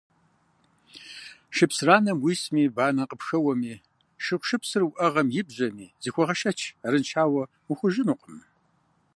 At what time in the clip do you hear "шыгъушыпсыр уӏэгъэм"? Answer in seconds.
4.23-5.27